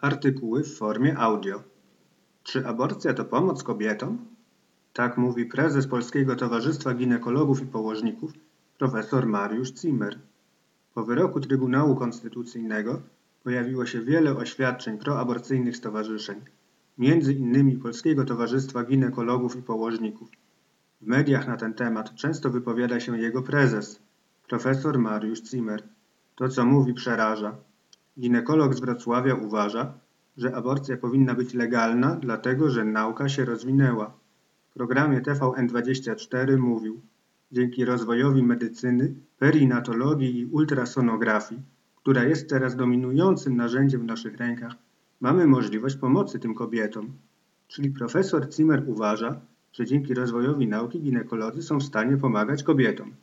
[0.00, 1.62] Artykuły w formie audio.
[2.42, 4.18] Czy aborcja to pomoc kobietom?
[4.92, 8.32] Tak mówi prezes Polskiego Towarzystwa Ginekologów i Położników
[8.78, 10.18] profesor Mariusz Zimmer.
[10.94, 13.02] Po wyroku Trybunału Konstytucyjnego
[13.42, 16.40] pojawiło się wiele oświadczeń proaborcyjnych stowarzyszeń,
[16.98, 20.28] między innymi Polskiego Towarzystwa Ginekologów i Położników.
[21.00, 24.02] W mediach na ten temat często wypowiada się jego prezes,
[24.48, 25.82] profesor Mariusz Zimmer.
[26.34, 27.67] To, co mówi, przeraża.
[28.20, 29.92] Ginekolog z Wrocławia uważa,
[30.36, 34.14] że aborcja powinna być legalna, dlatego że nauka się rozwinęła.
[34.70, 37.00] W programie TVN24 mówił,
[37.52, 41.62] dzięki rozwojowi medycyny, perinatologii i ultrasonografii,
[41.96, 44.74] która jest teraz dominującym narzędziem w naszych rękach,
[45.20, 47.12] mamy możliwość pomocy tym kobietom.
[47.68, 49.40] Czyli profesor Zimmer uważa,
[49.72, 53.14] że dzięki rozwojowi nauki ginekolodzy są w stanie pomagać kobietom.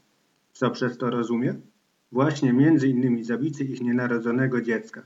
[0.54, 1.56] Co przez to rozumie?
[2.16, 5.04] Właśnie między innymi zabicie ich nienarodzonego dziecka.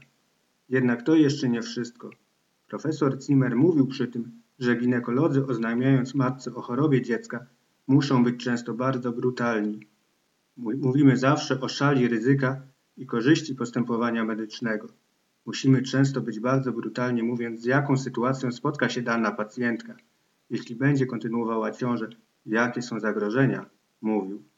[0.70, 2.10] Jednak to jeszcze nie wszystko.
[2.68, 7.46] Profesor Zimmer mówił przy tym, że ginekolodzy oznajmiając matce o chorobie dziecka
[7.88, 9.80] muszą być często bardzo brutalni.
[10.58, 12.62] Mówimy zawsze o szali ryzyka
[12.98, 14.88] i korzyści postępowania medycznego.
[15.46, 19.96] Musimy często być bardzo brutalni mówiąc z jaką sytuacją spotka się dana pacjentka.
[20.50, 22.10] Jeśli będzie kontynuowała ciążę,
[22.46, 23.66] jakie są zagrożenia,
[24.02, 24.49] mówił.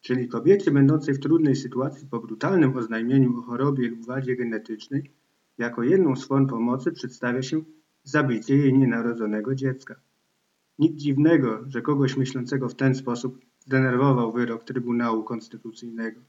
[0.00, 5.10] Czyli kobiecie będącej w trudnej sytuacji po brutalnym oznajmieniu o chorobie lub wadzie genetycznej,
[5.58, 7.62] jako jedną z form pomocy przedstawia się
[8.02, 10.00] zabicie jej nienarodzonego dziecka.
[10.78, 16.20] Nic dziwnego, że kogoś myślącego w ten sposób zdenerwował wyrok Trybunału Konstytucyjnego.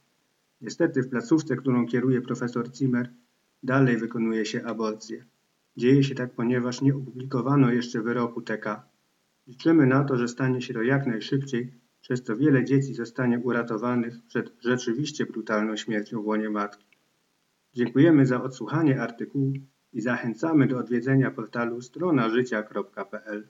[0.61, 3.09] Niestety w placówce, którą kieruje profesor Zimmer,
[3.63, 5.25] dalej wykonuje się aborcję.
[5.77, 8.83] Dzieje się tak, ponieważ nie opublikowano jeszcze wyroku TK.
[9.47, 11.73] Liczymy na to, że stanie się to jak najszybciej,
[12.09, 16.85] przez co wiele dzieci zostanie uratowanych przed rzeczywiście brutalną śmiercią w łonie matki.
[17.73, 19.53] Dziękujemy za odsłuchanie artykułu
[19.93, 23.47] i zachęcamy do odwiedzenia portalu stronażycia.pl.